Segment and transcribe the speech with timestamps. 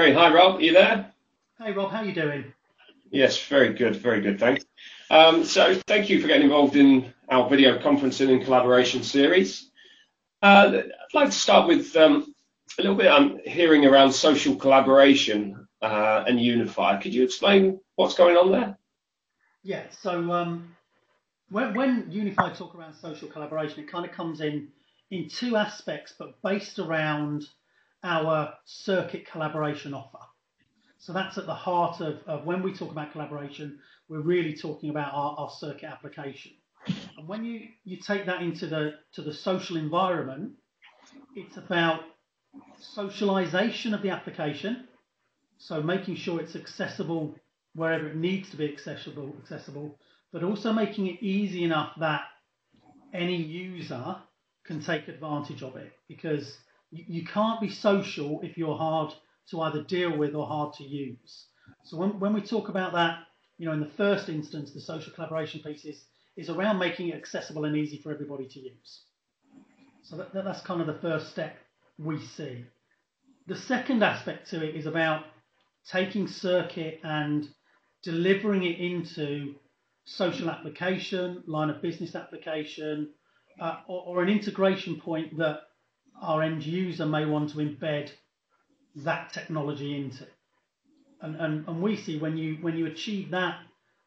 [0.00, 0.16] Great.
[0.16, 0.56] Hi, Rob.
[0.56, 1.12] Are you there?
[1.58, 1.90] Hey, Rob.
[1.90, 2.54] How are you doing?
[3.10, 3.96] Yes, very good.
[3.96, 4.40] Very good.
[4.40, 4.64] Thanks.
[5.10, 9.70] Um, so thank you for getting involved in our video conferencing and collaboration series.
[10.42, 12.34] Uh, I'd like to start with um,
[12.78, 16.98] a little bit I'm hearing around social collaboration uh, and Unify.
[16.98, 18.78] Could you explain what's going on there?
[19.62, 19.82] Yeah.
[20.00, 20.74] So um,
[21.50, 24.68] when, when Unify talk around social collaboration, it kind of comes in
[25.10, 27.44] in two aspects, but based around
[28.02, 30.18] our circuit collaboration offer.
[30.98, 33.78] So that's at the heart of, of when we talk about collaboration,
[34.08, 36.52] we're really talking about our, our circuit application.
[37.16, 40.52] And when you, you take that into the to the social environment,
[41.34, 42.02] it's about
[42.78, 44.88] socialization of the application.
[45.58, 47.34] So making sure it's accessible
[47.74, 49.98] wherever it needs to be accessible, accessible,
[50.32, 52.22] but also making it easy enough that
[53.12, 54.16] any user
[54.64, 56.56] can take advantage of it because
[56.90, 59.12] you, you can't be social if you're hard
[59.50, 61.46] to either deal with or hard to use.
[61.84, 63.18] So when, when we talk about that,
[63.58, 66.04] you know, in the first instance, the social collaboration piece is,
[66.36, 69.02] is around making it accessible and easy for everybody to use.
[70.02, 71.56] So that, that's kind of the first step
[71.98, 72.64] we see.
[73.46, 75.24] The second aspect to it is about
[75.90, 77.48] taking circuit and
[78.02, 79.54] delivering it into
[80.04, 83.10] social application, line of business application,
[83.60, 85.60] uh, or, or, an integration point that
[86.20, 88.10] our end user may want to embed
[88.96, 90.26] that technology into.
[91.22, 93.58] And, and, and we see when you when you achieve that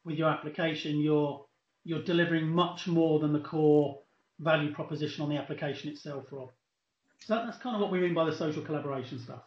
[0.04, 1.46] with your application, you're
[1.84, 4.00] you're delivering much more than the core
[4.40, 6.50] value proposition on the application itself, Rob.
[7.20, 9.44] So that's kind of what we mean by the social collaboration stuff.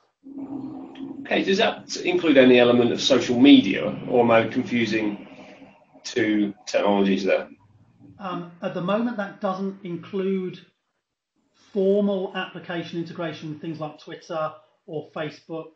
[1.22, 5.26] Okay, does that include any element of social media, or am I confusing
[6.04, 7.48] two technologies there?
[8.18, 10.64] Um, at the moment, that doesn't include
[11.72, 14.52] formal application integration with things like Twitter
[14.86, 15.72] or Facebook,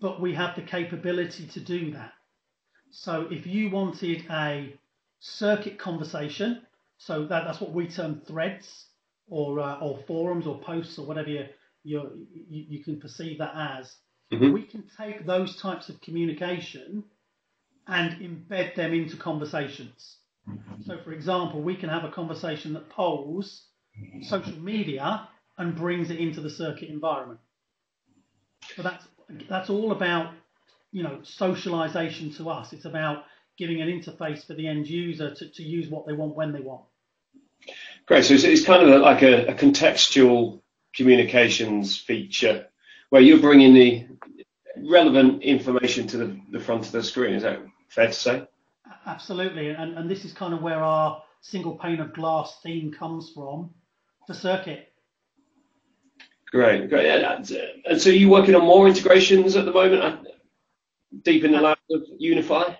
[0.00, 2.12] but we have the capability to do that.
[2.90, 4.74] So if you wanted a
[5.20, 6.62] circuit conversation,
[6.98, 8.86] so that, that's what we term threads
[9.28, 11.46] or uh, or forums or posts or whatever you
[11.82, 12.10] you
[12.48, 13.94] you can perceive that as.
[14.32, 14.52] Mm-hmm.
[14.52, 17.04] We can take those types of communication
[17.86, 20.16] and embed them into conversations.
[20.84, 23.66] So, for example, we can have a conversation that polls
[24.22, 27.40] social media and brings it into the circuit environment.
[28.76, 29.06] But that's
[29.48, 30.32] that's all about
[30.92, 32.72] you know socialization to us.
[32.72, 33.24] It's about
[33.56, 36.60] giving an interface for the end user to, to use what they want when they
[36.60, 36.82] want.
[38.04, 38.24] Great.
[38.24, 40.60] So it's, it's kind of like a, a, contextual
[40.94, 42.66] communications feature
[43.08, 44.06] where you're bringing the
[44.76, 47.34] relevant information to the, the front of the screen.
[47.34, 48.48] Is that fair to say?
[49.06, 49.70] Absolutely.
[49.70, 53.70] And, and this is kind of where our single pane of glass theme comes from
[54.26, 54.92] for circuit.
[56.50, 57.06] Great, great.
[57.86, 60.16] And so you're working on more integrations at the moment, uh,
[61.22, 62.74] deep in the lab of Unify?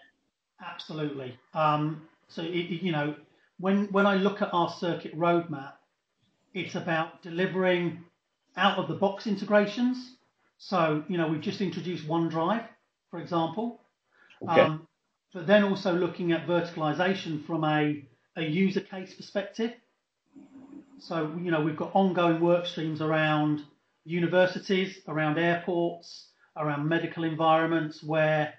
[0.65, 1.37] Absolutely.
[1.55, 3.15] Um, so, it, you know,
[3.59, 5.73] when, when I look at our circuit roadmap,
[6.55, 8.05] it's about delivering
[8.57, 10.17] out of the box integrations.
[10.59, 12.65] So, you know, we've just introduced OneDrive,
[13.11, 13.81] for example.
[14.43, 14.61] Okay.
[14.61, 14.87] Um,
[15.34, 18.03] but then also looking at verticalization from a,
[18.37, 19.73] a user case perspective.
[20.99, 23.62] So, you know, we've got ongoing work streams around
[24.05, 28.55] universities, around airports, around medical environments where,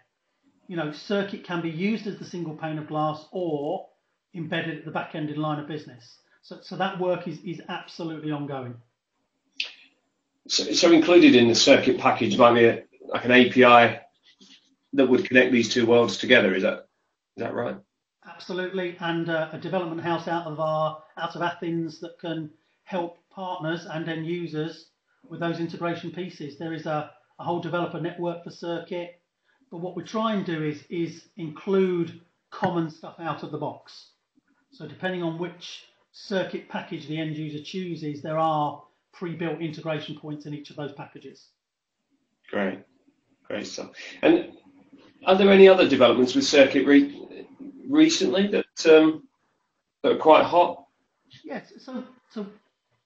[0.68, 3.88] you know, circuit can be used as the single pane of glass or
[4.36, 6.20] embedded at the back end in line of business.
[6.42, 8.76] So, so that work is, is absolutely ongoing.
[10.48, 14.00] So, so included in the circuit package might be a, like an API
[14.94, 16.56] that would connect these two worlds together.
[16.56, 16.88] Is that
[17.36, 17.78] is that right?
[18.38, 22.52] Absolutely, and uh, a development house out of our out of Athens that can
[22.84, 24.92] help partners and end users
[25.28, 26.60] with those integration pieces.
[26.60, 27.10] There is a,
[27.40, 29.20] a whole developer network for Circuit,
[29.72, 32.22] but what we try and do is is include
[32.52, 34.12] common stuff out of the box.
[34.72, 38.84] So depending on which circuit package the end user chooses, there are
[39.14, 41.48] pre-built integration points in each of those packages.
[42.52, 42.82] Great,
[43.48, 43.90] great stuff.
[44.22, 44.52] And
[45.26, 47.28] are there any other developments with circuit re-
[47.88, 49.28] recently that um,
[50.04, 50.86] that are quite hot?
[51.44, 51.74] Yes.
[51.80, 52.46] So so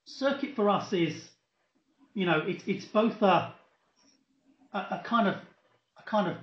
[0.06, 1.30] circuit for us is,
[2.14, 3.54] you know, it's it's both a,
[4.74, 5.36] a a kind of
[5.98, 6.38] a kind of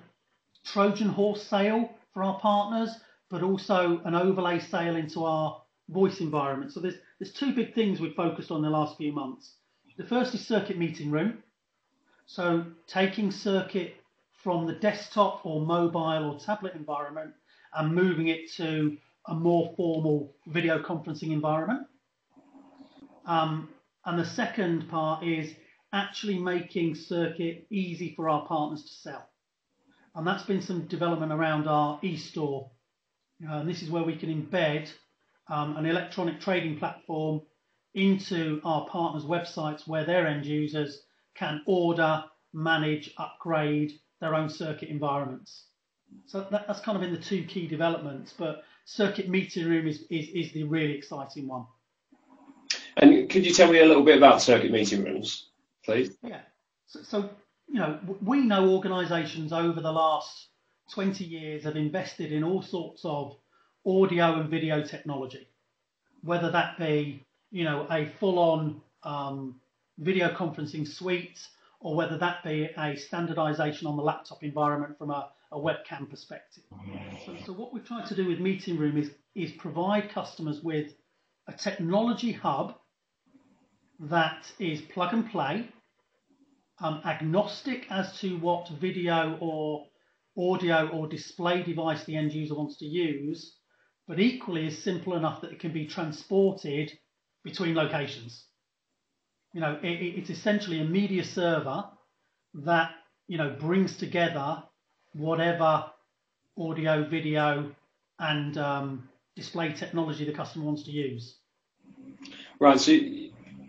[0.65, 2.91] Trojan horse sale for our partners,
[3.31, 6.73] but also an overlay sale into our voice environment.
[6.73, 9.55] So there's there's two big things we've focused on the last few months.
[9.97, 11.43] The first is circuit meeting room.
[12.27, 13.97] So taking circuit
[14.33, 17.33] from the desktop or mobile or tablet environment
[17.75, 21.87] and moving it to a more formal video conferencing environment.
[23.27, 23.69] Um,
[24.05, 25.55] and the second part is
[25.93, 29.29] actually making circuit easy for our partners to sell.
[30.15, 32.71] And that's been some development around our e-store.
[33.47, 34.91] Uh, and this is where we can embed
[35.49, 37.43] um, an electronic trading platform
[37.95, 41.03] into our partners' websites where their end users
[41.35, 45.68] can order, manage, upgrade their own circuit environments.
[46.27, 50.03] So that, that's kind of in the two key developments, but circuit meeting room is,
[50.11, 51.67] is, is the really exciting one.
[52.97, 55.49] And could you tell me a little bit about circuit meeting rooms,
[55.85, 56.17] please?
[56.23, 56.41] Yeah.
[56.87, 57.31] So, so
[57.69, 60.49] you know, we know organisations over the last
[60.93, 63.37] 20 years have invested in all sorts of
[63.87, 65.49] audio and video technology,
[66.23, 69.61] whether that be, you know, a full-on um,
[69.99, 71.39] video conferencing suite
[71.81, 76.65] or whether that be a standardization on the laptop environment from a, a webcam perspective.
[77.25, 80.93] So, so, what we've tried to do with Meeting Room is, is provide customers with
[81.47, 82.75] a technology hub
[84.01, 85.69] that is plug and play,
[86.81, 89.87] um, agnostic as to what video or
[90.37, 93.57] audio or display device the end user wants to use,
[94.07, 96.93] but equally is simple enough that it can be transported
[97.45, 98.48] between locations.
[99.53, 101.85] You know, it, it's essentially a media server
[102.55, 102.91] that
[103.27, 104.63] you know brings together
[105.15, 105.87] whatever
[106.59, 107.71] audio, video,
[108.19, 111.39] and um, display technology the customer wants to use.
[112.61, 112.81] Right.
[112.81, 112.99] So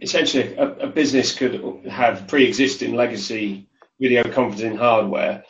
[0.01, 3.67] essentially, a, a business could have pre-existing legacy
[3.99, 5.43] video conferencing hardware,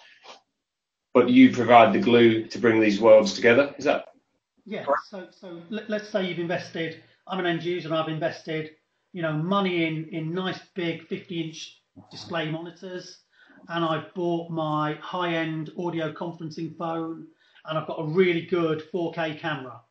[1.14, 3.74] but you provide the glue to bring these worlds together.
[3.78, 4.06] Is that?
[4.66, 4.86] Yeah.
[5.10, 7.04] So, so let's say you've invested.
[7.28, 8.72] I'm an end user, and I've invested,
[9.12, 13.20] you know, money in in nice big 50-inch display monitors,
[13.68, 17.28] and I've bought my high-end audio conferencing phone,
[17.66, 19.82] and I've got a really good 4K camera.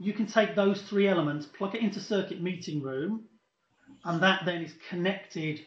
[0.00, 3.24] You can take those three elements, plug it into Circuit Meeting Room,
[4.04, 5.60] and that then is connected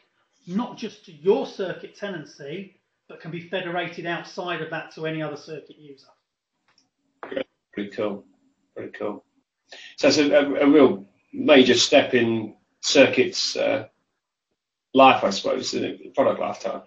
[0.48, 5.22] not just to your circuit tenancy, but can be federated outside of that to any
[5.22, 6.08] other circuit user.
[7.74, 8.26] Pretty cool.
[8.76, 9.24] Pretty cool.
[9.98, 13.88] So it's a, a, a real major step in circuits uh,
[14.94, 16.82] life, I suppose, in product lifetime.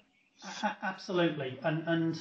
[0.82, 2.18] Absolutely, and and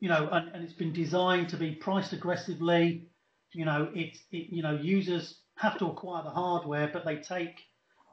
[0.00, 3.06] you know, and, and it's been designed to be priced aggressively.
[3.52, 7.60] You know, it, it you know users have to acquire the hardware, but they take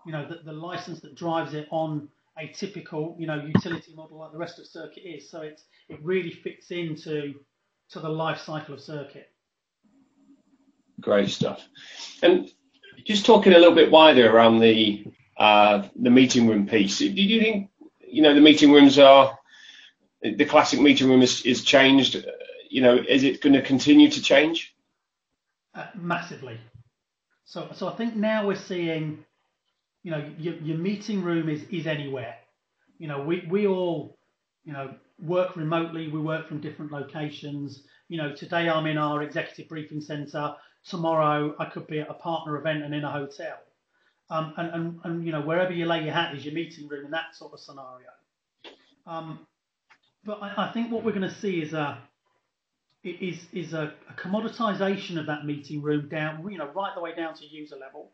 [0.05, 4.17] you know, the, the license that drives it on a typical, you know, utility model
[4.19, 5.29] like the rest of circuit is.
[5.29, 7.35] So it's it really fits into
[7.91, 9.29] to the life cycle of circuit.
[11.01, 11.67] Great stuff.
[12.21, 12.49] And
[13.05, 15.05] just talking a little bit wider around the
[15.37, 17.69] uh, the meeting room piece, do you think
[18.01, 19.37] you know the meeting rooms are
[20.21, 22.25] the classic meeting room is, is changed?
[22.69, 24.75] You know, is it going to continue to change?
[25.73, 26.59] Uh, massively.
[27.45, 29.25] So so I think now we're seeing
[30.03, 32.35] you know, your, your meeting room is, is anywhere.
[32.97, 34.17] You know, we, we all,
[34.63, 36.07] you know, work remotely.
[36.07, 37.83] We work from different locations.
[38.07, 40.53] You know, today I'm in our executive briefing centre.
[40.87, 43.57] Tomorrow I could be at a partner event and in a hotel.
[44.31, 47.05] Um, and, and, and, you know, wherever you lay your hat is your meeting room
[47.05, 48.09] in that sort of scenario.
[49.07, 49.47] Um,
[50.23, 51.97] but I, I think what we're going to see is a,
[53.03, 57.15] is, is a, a commoditization of that meeting room down, you know, right the way
[57.15, 58.11] down to user level.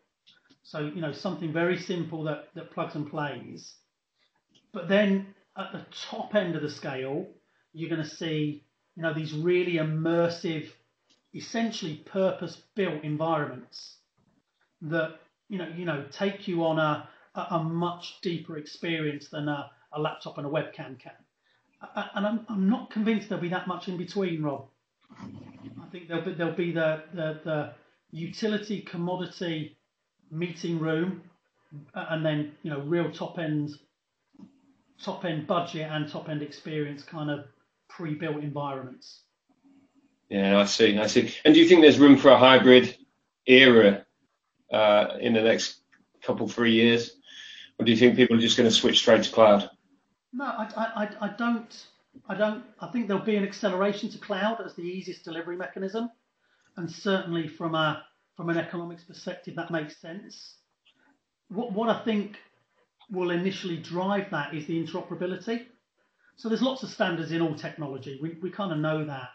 [0.64, 3.74] So, you know, something very simple that, that plugs and plays.
[4.74, 7.28] But then at the top end of the scale,
[7.74, 8.64] you're going to see,
[8.96, 10.70] you know, these really immersive,
[11.36, 13.98] essentially purpose-built environments
[14.82, 19.70] that, you know, you know, take you on a, a, much deeper experience than a,
[19.94, 21.12] a laptop and a webcam can.
[22.16, 24.68] And I'm, I'm not convinced there'll be that much in between, Rob.
[25.12, 27.74] I think there'll be, there'll be the, the, the
[28.12, 29.78] utility commodity
[30.32, 31.22] meeting room,
[31.94, 33.72] and then you know real top end,
[35.04, 37.46] top end budget and top end experience kind of
[37.90, 39.25] pre-built environments.
[40.30, 41.34] Yeah, I see, I see.
[41.46, 42.98] And do you think there's room for a hybrid
[43.46, 44.06] era
[44.72, 45.82] uh, in the next
[46.24, 47.18] couple three years,
[47.78, 49.70] or do you think people are just going to switch straight to cloud?
[50.34, 51.86] No, I, I, I don't.
[52.28, 52.64] I don't.
[52.80, 56.10] I think there'll be an acceleration to cloud as the easiest delivery mechanism,
[56.78, 58.04] and certainly from a
[58.36, 60.56] from an economics perspective, that makes sense.
[61.50, 62.38] What, what I think
[63.10, 65.68] will initially drive that is the interoperability.
[66.36, 68.20] So there's lots of standards in all technology.
[68.22, 69.30] We, we kind of know that.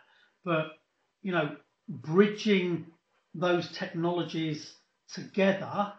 [0.45, 0.73] But,
[1.23, 1.57] you know,
[1.89, 2.87] bridging
[3.35, 4.73] those technologies
[5.15, 5.93] together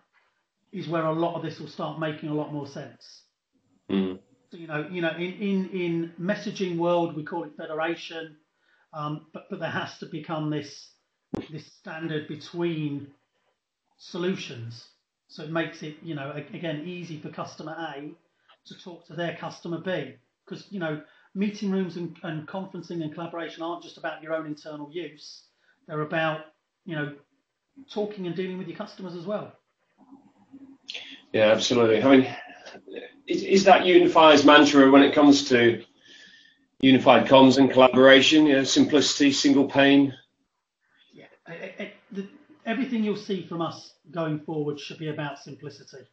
[0.72, 3.24] is where a lot of this will start making a lot more sense.
[3.90, 4.20] Mm.
[4.52, 8.38] So, you know, you know, in, in, in messaging world, we call it federation,
[8.94, 10.90] um, but, but there has to become this
[11.50, 13.08] this standard between
[13.98, 14.86] solutions.
[15.30, 18.12] So it makes it, you know, again, easy for customer A
[18.66, 20.16] to talk to their customer B.
[20.46, 21.02] Because, you know,
[21.34, 25.44] meeting rooms and, and conferencing and collaboration aren't just about your own internal use.
[25.88, 26.42] They're about,
[26.86, 27.14] you know,
[27.90, 29.54] talking and dealing with your customers as well.
[31.32, 32.04] Yeah, absolutely.
[32.04, 32.36] I mean,
[33.28, 35.84] is, is that Unify's mantra when it comes to
[36.82, 38.46] unified comms and collaboration?
[38.46, 40.14] You know, simplicity, single pane.
[41.14, 42.28] Yeah, it, it, the,
[42.66, 46.06] everything you'll see from us going forward should be about simplicity.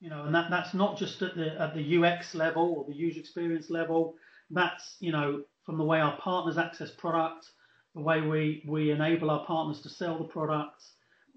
[0.00, 2.96] You know, and that, that's not just at the at the UX level or the
[2.96, 4.14] user experience level.
[4.50, 7.46] That's you know from the way our partners access product,
[7.94, 10.82] the way we we enable our partners to sell the product.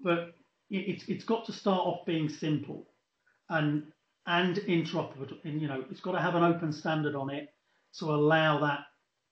[0.02, 0.34] But
[0.70, 2.86] it, it's got to start off being simple,
[3.48, 3.92] and
[4.26, 5.38] and interoperable.
[5.44, 7.48] And, you know, it's got to have an open standard on it
[7.98, 8.80] to allow that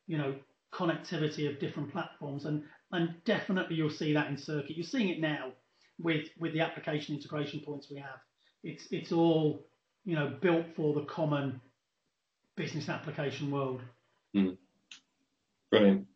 [0.06, 0.34] you know
[0.72, 5.20] connectivity of different platforms and and definitely you'll see that in circuit you're seeing it
[5.20, 5.52] now
[5.98, 8.20] with with the application integration points we have
[8.62, 9.66] it's it's all
[10.04, 11.60] you know built for the common
[12.56, 13.80] business application world.
[14.34, 14.56] Mm.
[15.70, 16.06] Brilliant.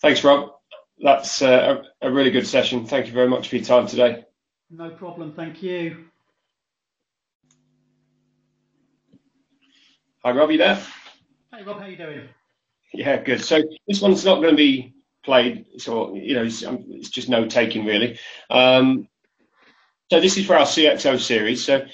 [0.00, 0.50] Thanks, Rob.
[0.98, 2.86] That's uh, a, really good session.
[2.86, 4.24] Thank you very much for your time today.
[4.70, 5.32] No problem.
[5.32, 6.04] Thank you.
[10.24, 10.50] Hi, Rob.
[10.50, 10.80] You there?
[11.52, 11.80] Hey, Rob.
[11.80, 12.28] How you doing?
[12.92, 13.42] Yeah, good.
[13.42, 17.28] So this one's not going to be played, so you know, it's, um, it's just
[17.28, 18.18] no taking really.
[18.50, 19.08] Um,
[20.10, 21.64] so this is for our CXO series.
[21.64, 21.86] So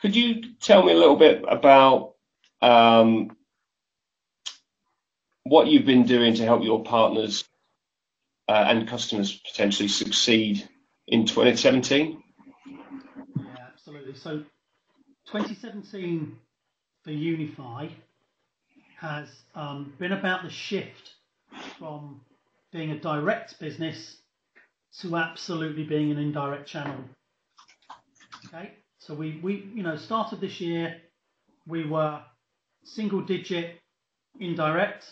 [0.00, 2.14] could you tell me a little bit about
[2.62, 3.36] um,
[5.44, 7.44] what you've been doing to help your partners
[8.48, 10.68] uh, and customers potentially succeed
[11.08, 12.22] in 2017?
[13.36, 14.14] Yeah, absolutely.
[14.14, 14.38] So
[15.26, 16.36] 2017
[17.02, 17.88] for Unify
[18.98, 21.14] has um, been about the shift
[21.78, 22.20] from
[22.72, 24.18] being a direct business
[25.00, 26.96] to absolutely being an indirect channel.
[28.46, 30.96] Okay, so we, we you know started this year,
[31.66, 32.20] we were
[32.84, 33.80] single digit
[34.38, 35.04] indirect.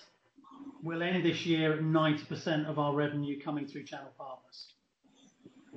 [0.83, 4.75] We'll end this year at 90% of our revenue coming through channel partners.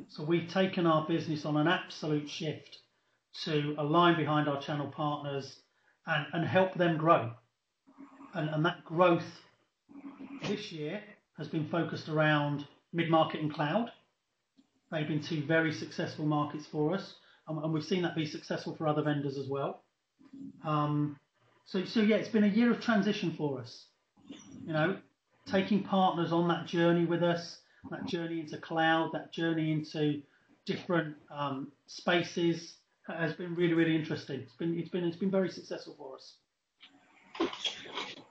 [0.09, 2.77] So we've taken our business on an absolute shift
[3.45, 5.59] to align behind our channel partners
[6.05, 7.31] and, and help them grow.
[8.33, 9.41] And, and that growth
[10.43, 11.01] this year
[11.37, 13.91] has been focused around mid-market and cloud.
[14.91, 17.15] They've been two very successful markets for us,
[17.47, 19.83] and, and we've seen that be successful for other vendors as well.
[20.65, 21.17] Um,
[21.65, 23.85] so, so yeah, it's been a year of transition for us.
[24.65, 24.97] You know,
[25.45, 27.59] taking partners on that journey with us,
[27.91, 30.21] that journey into cloud, that journey into
[30.65, 32.75] different um, spaces
[33.07, 34.41] has been really, really interesting.
[34.41, 36.35] It's been, it's been, it's been very successful for us.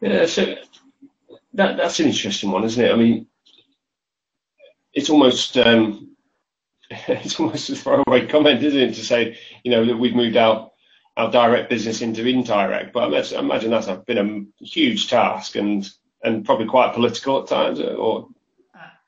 [0.00, 0.54] Yeah, so
[1.54, 2.92] that that's an interesting one, isn't it?
[2.92, 3.26] I mean,
[4.96, 6.16] it's almost um,
[6.90, 10.72] it's almost a throwaway comment, isn't it, to say you know that we've moved out
[11.16, 12.92] our direct business into indirect.
[12.92, 15.88] But I imagine that's been a huge task and
[16.24, 17.78] and probably quite political at times.
[17.78, 18.28] Or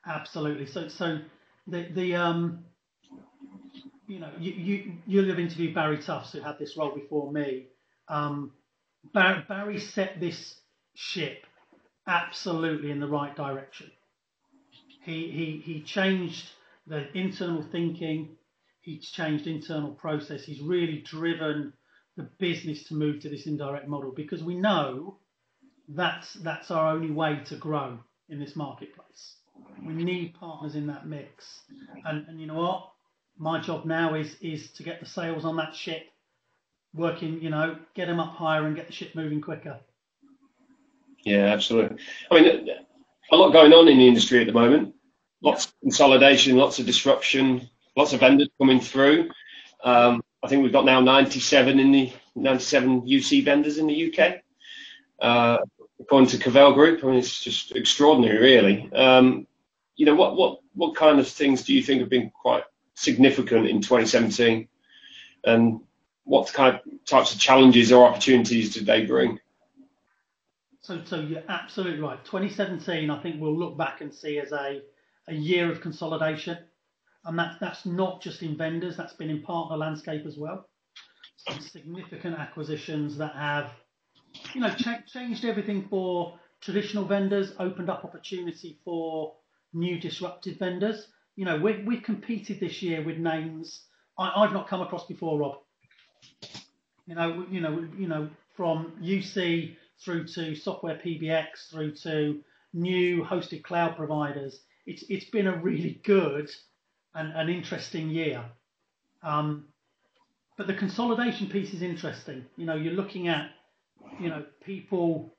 [0.05, 0.67] absolutely.
[0.67, 1.19] So so
[1.67, 2.63] the the um
[4.07, 7.65] you know you you you'll have interviewed Barry Tufts who had this role before me.
[8.07, 8.51] Um,
[9.13, 10.55] Barry set this
[10.93, 11.45] ship
[12.05, 13.91] absolutely in the right direction.
[15.01, 16.49] He, he, he changed
[16.87, 18.35] the internal thinking,
[18.81, 21.73] he's changed internal process, he's really driven
[22.17, 25.17] the business to move to this indirect model because we know
[25.87, 29.35] that's, that's our only way to grow in this marketplace.
[29.85, 31.61] We need partners in that mix.
[32.05, 32.91] And, and you know what?
[33.37, 36.03] My job now is, is to get the sails on that ship
[36.93, 39.79] working, you know, get them up higher and get the ship moving quicker.
[41.23, 41.97] Yeah, absolutely.
[42.31, 42.69] I mean,
[43.31, 44.95] a lot going on in the industry at the moment.
[45.41, 49.29] Lots of consolidation, lots of disruption, lots of vendors coming through.
[49.83, 54.35] Um, I think we've got now 97 in the 97 UC vendors in the UK.
[55.21, 55.57] Uh,
[55.99, 58.89] according to Cavell Group, I mean, it's just extraordinary, really.
[58.93, 59.47] Um,
[59.95, 62.63] you know, what, what, what kind of things do you think have been quite
[62.95, 64.67] significant in 2017?
[65.43, 65.81] And
[66.23, 69.39] what kind of types of challenges or opportunities did they bring?
[70.89, 72.17] So, so you're absolutely right.
[72.25, 74.81] 2017, I think we'll look back and see as a,
[75.27, 76.57] a year of consolidation,
[77.25, 78.97] and that's that's not just in vendors.
[78.97, 80.67] That's been in partner landscape as well.
[81.47, 83.69] Some significant acquisitions that have,
[84.55, 89.35] you know, ch- changed everything for traditional vendors, opened up opportunity for
[89.73, 91.05] new disruptive vendors.
[91.35, 93.83] You know, we we've competed this year with names
[94.17, 95.57] I, have not come across before, Rob.
[97.05, 102.41] You know, you know, you know, from UC through to software PBX, through to
[102.73, 104.59] new hosted cloud providers.
[104.85, 106.49] It's, it's been a really good
[107.13, 108.43] and an interesting year.
[109.23, 109.65] Um,
[110.57, 112.45] but the consolidation piece is interesting.
[112.57, 113.51] You know, you're looking at,
[114.19, 115.33] you know, people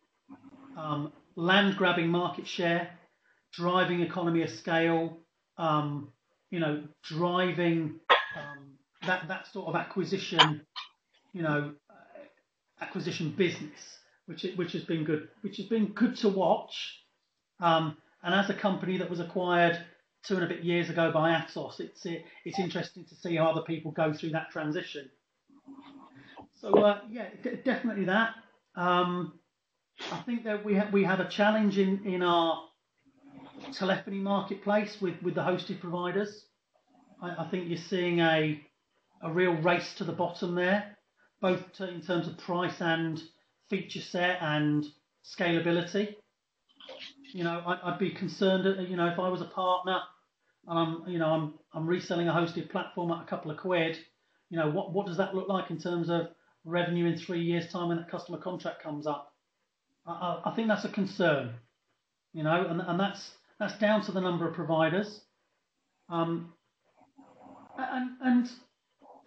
[0.77, 2.91] um, land grabbing market share,
[3.53, 5.19] driving economy of scale,
[5.59, 6.13] um,
[6.51, 8.71] you know, driving um,
[9.07, 10.63] that that sort of acquisition,
[11.33, 11.73] you know,
[12.81, 14.00] acquisition business,
[14.31, 17.01] which which has been good, which has been good to watch.
[17.59, 19.77] Um, and as a company that was acquired
[20.23, 23.47] two and a bit years ago by Atos, it's it, it's interesting to see how
[23.47, 25.11] other people go through that transition.
[26.61, 28.35] So uh, yeah, d- definitely that.
[28.77, 29.33] Um,
[30.13, 32.63] I think that we have we have a challenge in in our
[33.73, 36.45] telephony marketplace with with the hosted providers.
[37.21, 38.61] I, I think you're seeing a
[39.23, 40.97] a real race to the bottom there,
[41.41, 43.21] both to, in terms of price and
[43.71, 44.85] feature set and
[45.25, 46.17] scalability.
[47.33, 48.65] You know, I, would be concerned.
[48.89, 50.01] You know, if I was a partner
[50.67, 53.97] and I'm, you know, I'm I'm reselling a hosted platform at a couple of quid.
[54.51, 56.29] You know, what what does that look like in terms of
[56.65, 59.33] revenue in three years' time when that customer contract comes up?
[60.07, 61.55] I, I think that's a concern.
[62.33, 65.21] You know, and and that's that's down to the number of providers.
[66.09, 66.53] Um,
[67.79, 68.51] and and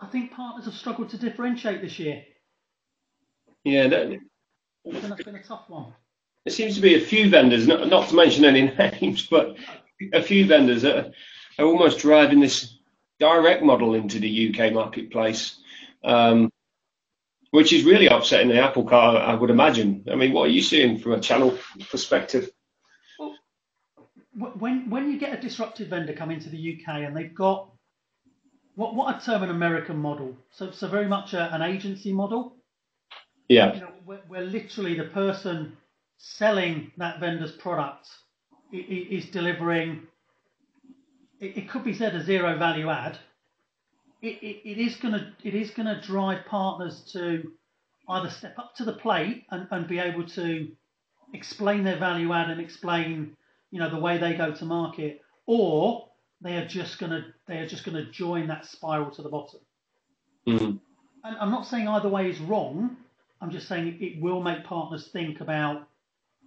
[0.01, 2.23] I think partners have struggled to differentiate this year.
[3.63, 4.19] Yeah, that,
[4.85, 5.93] that's been a tough one.
[6.45, 8.63] There seems to be a few vendors, not, not to mention any
[9.01, 9.55] names, but
[10.11, 11.13] a few vendors that
[11.57, 12.77] are almost driving this
[13.19, 15.59] direct model into the UK marketplace,
[16.03, 16.51] um,
[17.51, 20.03] which is really upsetting the apple car, I would imagine.
[20.11, 21.57] I mean, what are you seeing from a channel
[21.89, 22.49] perspective?
[23.17, 23.35] Well,
[24.57, 27.69] when when you get a disruptive vendor come into the UK and they've got
[28.75, 32.57] what what I term an American model, so so very much a, an agency model.
[33.47, 33.73] Yeah.
[33.73, 35.77] You know, where, where literally the person
[36.17, 38.07] selling that vendor's product
[38.71, 40.03] is delivering.
[41.39, 43.17] It, could be said a zero value add.
[44.21, 47.51] It, it, it is going to it is going to drive partners to
[48.07, 50.69] either step up to the plate and, and be able to
[51.33, 53.35] explain their value add and explain
[53.71, 56.07] you know the way they go to market, or
[56.39, 59.29] they are just going to they are just going to join that spiral to the
[59.29, 59.59] bottom.
[60.47, 60.77] Mm-hmm.
[61.25, 62.97] And I'm not saying either way is wrong.
[63.43, 65.89] I'm just saying it will make partners think about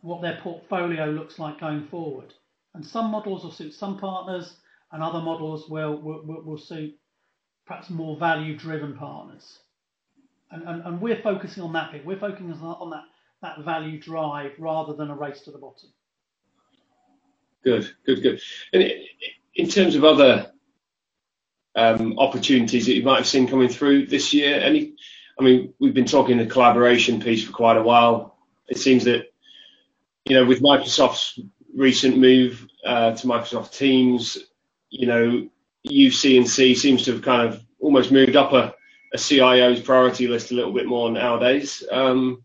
[0.01, 2.33] what their portfolio looks like going forward.
[2.75, 4.57] And some models will suit some partners,
[4.93, 6.97] and other models will will, will suit
[7.67, 9.59] perhaps more value-driven partners.
[10.51, 12.07] And, and, and we're focusing on that bit.
[12.07, 13.05] We're focusing on that
[13.43, 15.91] that value drive rather than a race to the bottom.
[17.63, 18.41] Good, good, good.
[18.73, 18.91] And
[19.55, 20.51] in terms of other
[21.75, 24.95] um, opportunities that you might have seen coming through this year, any?
[25.39, 28.37] I mean, we've been talking the collaboration piece for quite a while.
[28.69, 29.27] It seems that
[30.27, 31.39] you know, with Microsoft's
[31.75, 34.39] recent move uh, to Microsoft Teams,
[34.91, 35.49] you know,
[35.89, 38.75] UC&C seems to have kind of almost moved up a,
[39.15, 41.85] a CIO's priority list a little bit more nowadays.
[41.93, 42.45] Um,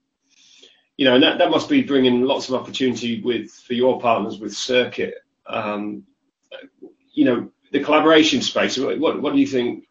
[0.98, 4.40] you know, and that, that must be bringing lots of opportunity with for your partners
[4.40, 5.16] with Circuit.
[5.48, 6.04] Um,
[7.14, 8.78] you know, the collaboration space.
[8.78, 9.88] What, what do you think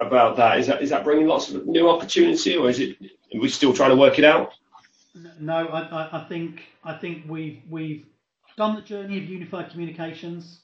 [0.00, 0.58] about that?
[0.58, 2.96] Is that is that bringing lots of new opportunity, or is it?
[3.34, 4.52] Are we still trying to work it out?
[5.40, 8.06] No, I, I think I think we've we've
[8.56, 10.60] done the journey of unified communications,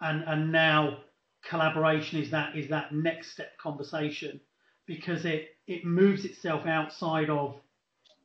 [0.00, 0.98] and and now
[1.44, 4.40] collaboration is that is that next step conversation
[4.86, 7.54] because it it moves itself outside of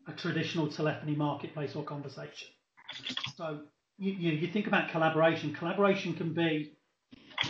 [0.08, 2.48] a traditional telephony marketplace or conversation.
[3.36, 3.62] So
[3.98, 5.54] you, you, you think about collaboration.
[5.54, 6.74] Collaboration can be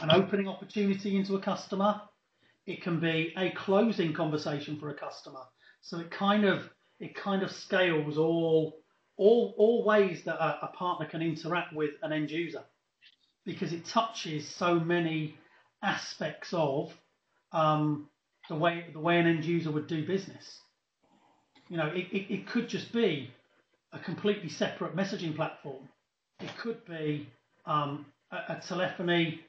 [0.01, 2.01] an opening opportunity into a customer.
[2.65, 5.41] It can be a closing conversation for a customer.
[5.81, 8.79] So it kind of it kind of scales all
[9.17, 12.63] all all ways that a, a partner can interact with an end user
[13.45, 15.35] because it touches so many
[15.83, 16.91] aspects of
[17.51, 18.09] um,
[18.49, 20.59] the way the way an end user would do business.
[21.69, 23.31] You know, it, it, it could just be
[23.93, 25.87] a completely separate messaging platform.
[26.39, 27.27] It could be
[27.65, 29.41] um, a, a, telephony,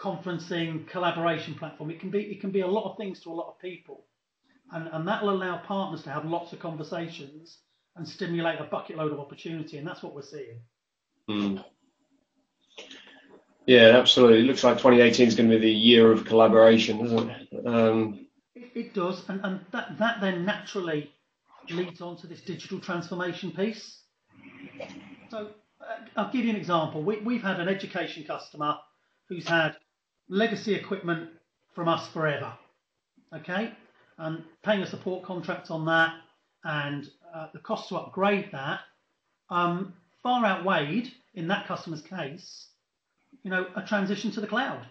[0.00, 1.90] conferencing, collaboration platform.
[1.90, 4.04] It can be it can be a lot of things to a lot of people
[4.72, 7.58] and, and that will allow partners to have lots of conversations
[7.96, 10.60] and stimulate a bucket load of opportunity, and that's what we're seeing.
[11.28, 11.64] Mm.
[13.66, 14.40] Yeah, absolutely.
[14.40, 17.66] It looks like 2018 is going to be the year of collaboration, isn't it?
[17.66, 21.12] Um, it, it, does, and, and that, that then naturally
[21.70, 24.00] leads on to this digital transformation piece.
[25.30, 27.02] So uh, I'll give you an example.
[27.02, 28.76] We, we've had an education customer
[29.28, 29.76] who's had
[30.28, 31.30] legacy equipment
[31.74, 32.52] from us forever.
[33.34, 33.72] Okay,
[34.16, 36.14] and paying a support contract on that
[36.64, 38.80] and uh, the cost to upgrade that
[39.50, 42.68] um, far outweighed in that customer's case,
[43.42, 44.86] you know, a transition to the cloud.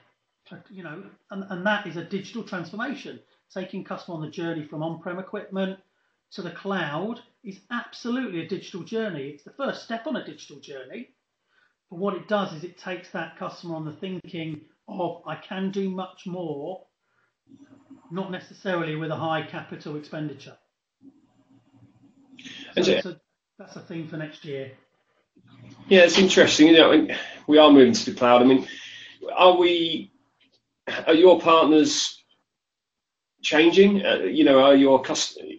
[0.69, 3.19] You know, and, and that is a digital transformation
[3.53, 5.79] taking customer on the journey from on-prem equipment
[6.31, 9.29] to the cloud is absolutely a digital journey.
[9.29, 11.09] It's the first step on a digital journey.
[11.89, 15.71] But what it does is it takes that customer on the thinking of I can
[15.71, 16.85] do much more,
[18.11, 20.57] not necessarily with a high capital expenditure.
[22.75, 23.15] So, so
[23.57, 24.71] that's a theme for next year.
[25.87, 26.67] Yeah, it's interesting.
[26.67, 27.07] You know,
[27.47, 28.41] we are moving to the cloud.
[28.41, 28.67] I mean,
[29.33, 30.11] are we?
[31.05, 32.23] Are your partners
[33.41, 34.05] changing?
[34.05, 35.49] Uh, you know, are your customers?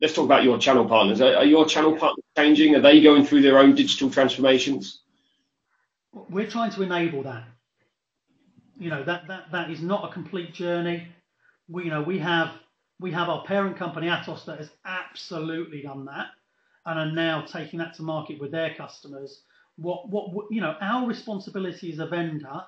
[0.00, 1.20] Let's talk about your channel partners.
[1.20, 2.76] Are, are your channel partners changing?
[2.76, 5.02] Are they going through their own digital transformations?
[6.12, 7.44] We're trying to enable that.
[8.80, 11.06] You know, that that that is not a complete journey.
[11.68, 12.50] We, you know, we have
[12.98, 16.28] we have our parent company Atos that has absolutely done that
[16.86, 19.42] and are now taking that to market with their customers.
[19.76, 22.64] What what you know, our responsibility as a vendor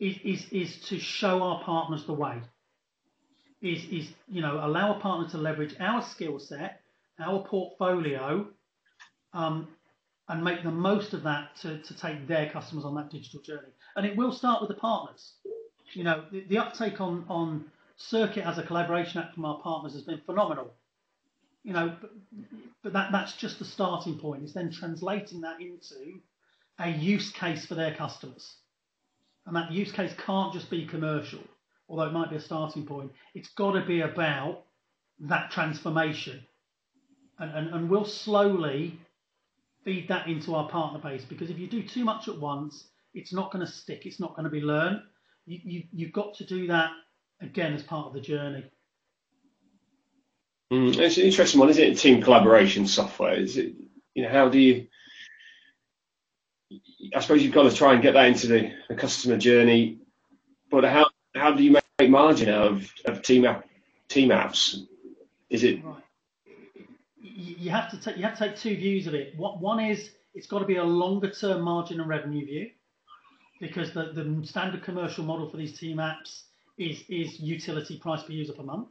[0.00, 2.40] is is, is to show our partners the way.
[3.60, 6.80] Is is you know allow a partner to leverage our skill set,
[7.20, 8.48] our portfolio,
[9.34, 9.68] um,
[10.30, 13.75] and make the most of that to, to take their customers on that digital journey.
[13.96, 15.32] And it will start with the partners.
[15.94, 17.64] You know, the, the uptake on on
[17.96, 20.70] Circuit as a collaboration app from our partners has been phenomenal
[21.66, 22.10] you know, but,
[22.84, 24.44] but that, that's just the starting point.
[24.44, 26.20] It's then translating that into
[26.78, 28.54] a use case for their customers.
[29.46, 31.40] And that use case can't just be commercial,
[31.88, 33.10] although it might be a starting point.
[33.34, 34.62] It's got to be about
[35.18, 36.40] that transformation.
[37.40, 39.00] And, and, and we'll slowly
[39.84, 42.84] feed that into our partner base because if you do too much at once,
[43.16, 45.00] it's not going to stick, it's not going to be learned.
[45.46, 46.90] You, you, you've got to do that
[47.40, 48.64] again as part of the journey.
[50.72, 51.98] Mm, it's an interesting one, isn't it?
[51.98, 53.34] Team collaboration software.
[53.34, 53.74] Is it?
[54.14, 54.86] You know, how do you?
[57.14, 59.98] I suppose you've got to try and get that into the, the customer journey,
[60.70, 63.66] but how how do you make margin out of, of team app
[64.08, 64.80] team apps?
[65.50, 65.84] Is it?
[65.84, 66.02] Right.
[67.20, 69.34] You have to take you have to take two views of it.
[69.36, 72.70] What one is it's got to be a longer term margin and revenue view,
[73.60, 76.42] because the, the standard commercial model for these team apps
[76.78, 78.88] is is utility price per user per month.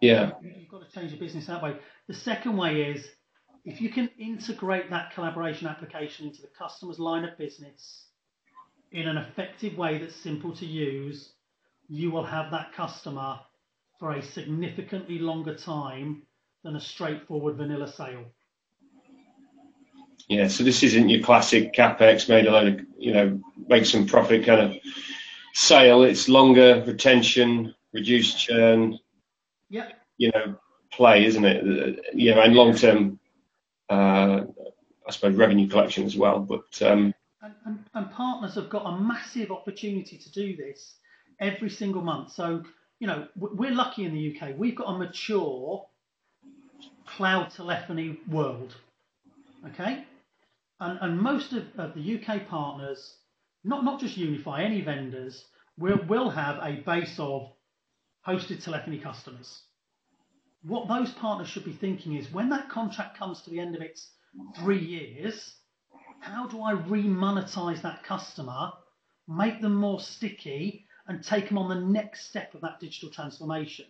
[0.00, 0.32] Yeah.
[0.42, 1.76] You've got to change your business that way.
[2.06, 3.06] The second way is
[3.64, 8.04] if you can integrate that collaboration application into the customer's line of business
[8.92, 11.32] in an effective way that's simple to use,
[11.88, 13.40] you will have that customer
[13.98, 16.22] for a significantly longer time
[16.62, 18.24] than a straightforward vanilla sale.
[20.28, 24.06] Yeah, so this isn't your classic capex made a load of, you know, make some
[24.06, 24.76] profit kind of
[25.54, 26.02] sale.
[26.02, 28.98] It's longer retention, reduced churn,
[29.70, 29.92] Yep.
[30.18, 30.56] You know,
[30.92, 32.04] play, isn't it?
[32.14, 33.18] You know, and long-term,
[33.90, 34.42] uh,
[35.06, 36.38] I suppose, revenue collection as well.
[36.40, 40.94] But um, and, and, and partners have got a massive opportunity to do this
[41.40, 42.32] every single month.
[42.32, 42.62] So
[42.98, 44.56] you know, we're lucky in the UK.
[44.56, 45.84] We've got a mature
[47.04, 48.74] cloud telephony world.
[49.68, 50.04] Okay?
[50.80, 53.16] And, and most of, of the UK partners,
[53.64, 55.44] not, not just Unify, any vendors,
[55.78, 57.50] will, will have a base of
[58.26, 59.62] hosted telephony customers.
[60.62, 63.82] What those partners should be thinking is when that contract comes to the end of
[63.82, 64.10] its
[64.56, 65.54] three years,
[66.20, 68.72] how do I remonetize that customer,
[69.28, 73.86] make them more sticky, and take them on the next step of that digital transformation?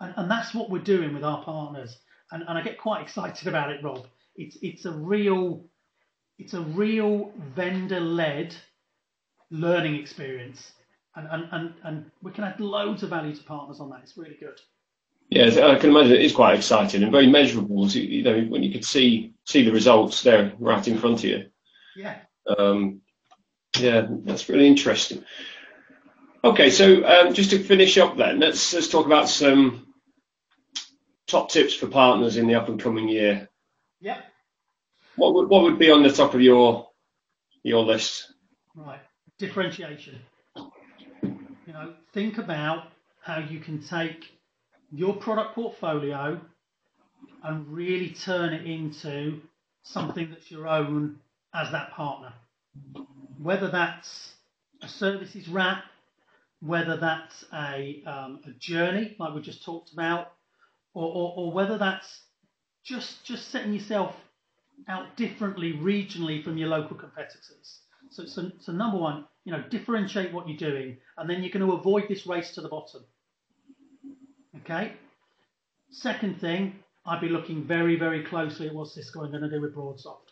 [0.00, 1.96] And, and that's what we're doing with our partners.
[2.32, 4.06] And, and I get quite excited about it, Rob.
[4.36, 5.64] It's it's a real
[6.38, 8.54] it's a real vendor-led
[9.50, 10.72] learning experience
[11.16, 14.00] and, and, and, and we can add loads of value to partners on that.
[14.02, 14.60] It's really good.
[15.30, 17.88] Yeah, I can imagine it is quite exciting and very measurable.
[17.88, 21.46] You know, when you could see see the results there right in front of you.
[21.96, 22.18] Yeah.
[22.58, 23.00] Um,
[23.78, 25.24] yeah, that's really interesting.
[26.44, 29.86] Okay, so um, just to finish up then, let's let's talk about some
[31.26, 33.48] top tips for partners in the up and coming year.
[34.04, 34.20] Yeah.
[35.16, 36.90] What would what would be on the top of your
[37.62, 38.34] your list?
[38.76, 39.00] Right,
[39.38, 40.20] differentiation
[40.54, 42.88] You know, think about
[43.22, 44.26] how you can take
[44.92, 46.38] your product portfolio
[47.42, 49.40] and really turn it into
[49.84, 51.18] something that's your own
[51.54, 52.34] as that partner.
[53.38, 54.34] Whether that's
[54.82, 55.84] a services wrap,
[56.60, 60.32] whether that's a, um, a journey like we just talked about,
[60.92, 62.20] or, or, or whether that's
[62.84, 64.14] just just setting yourself
[64.88, 67.80] out differently regionally from your local competitors.
[68.10, 71.66] So, so, so number one, you know, differentiate what you're doing, and then you're going
[71.66, 73.04] to avoid this race to the bottom.
[74.58, 74.92] Okay.
[75.90, 76.74] Second thing,
[77.06, 80.30] I'd be looking very, very closely at what Cisco are going to do with BroadSoft.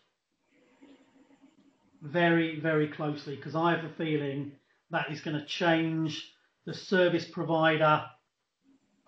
[2.03, 4.53] Very, very closely, because I have a feeling
[4.91, 6.33] that is going to change
[6.67, 8.05] the service provider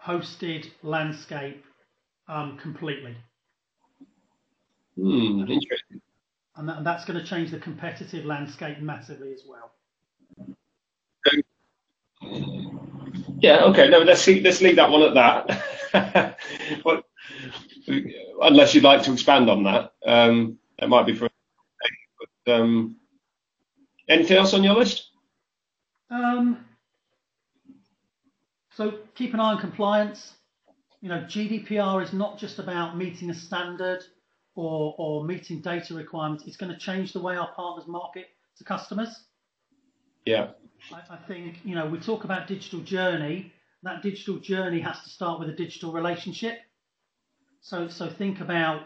[0.05, 1.65] hosted landscape
[2.29, 3.17] um, completely.
[4.97, 6.01] Hmm, interesting.
[6.57, 9.73] And, that, and that's going to change the competitive landscape massively as well.
[13.41, 13.89] Yeah, okay.
[13.89, 16.39] No, let's see, let's leave that one at that.
[16.85, 17.05] but,
[18.41, 21.29] unless you'd like to expand on that, um, that might be for.
[22.47, 22.97] But, um,
[24.09, 25.11] anything else on your list?
[26.11, 26.65] Um,
[28.71, 30.35] so keep an eye on compliance.
[31.01, 34.05] You know, GDPR is not just about meeting a standard
[34.55, 36.45] or, or meeting data requirements.
[36.47, 38.27] It's going to change the way our partners market
[38.59, 39.25] to customers.
[40.25, 40.51] Yeah.
[40.93, 43.53] I, I think, you know, we talk about digital journey.
[43.83, 46.59] That digital journey has to start with a digital relationship.
[47.61, 48.83] So, so think about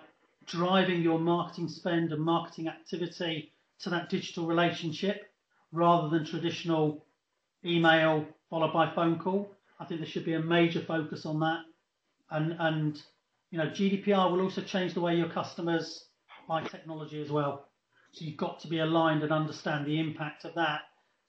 [0.46, 5.30] driving your marketing spend and marketing activity to that digital relationship
[5.72, 7.04] rather than traditional
[7.64, 9.52] email followed by phone call.
[9.78, 11.60] I think there should be a major focus on that.
[12.30, 13.02] And, and
[13.50, 16.06] you know, GDPR will also change the way your customers
[16.46, 17.68] buy technology as well.
[18.12, 20.80] So you've got to be aligned and understand the impact of that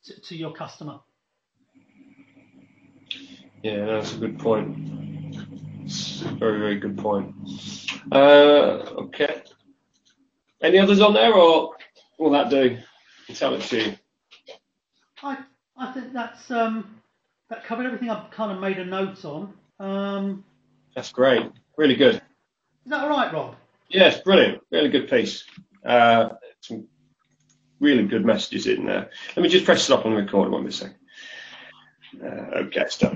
[0.05, 0.99] to, to your customer.
[3.63, 4.77] Yeah, that's a good point.
[6.39, 7.34] Very, very good point.
[8.12, 9.43] Uh, okay.
[10.62, 11.75] Any others on there, or
[12.17, 12.77] will that do?
[13.34, 13.95] Tell it to you.
[15.23, 15.38] I
[15.77, 16.99] I think that's um,
[17.49, 19.53] that covered everything I've kind of made a note on.
[19.79, 20.43] Um,
[20.95, 21.49] that's great.
[21.80, 22.15] Really good.
[22.15, 22.22] Is
[22.88, 23.56] that all right, Rob?
[23.88, 24.62] Yes, brilliant.
[24.70, 25.46] Really good piece.
[25.86, 26.28] Uh,
[26.60, 26.89] some
[27.80, 29.10] really good messages in there.
[29.34, 30.98] Let me just press stop on the recorder one second.
[32.22, 33.15] Uh, okay, stop.